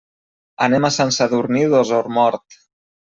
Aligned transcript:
Anem 0.67 0.87
a 0.87 0.89
Sant 0.95 1.13
Sadurní 1.17 1.61
d'Osormort. 1.73 2.59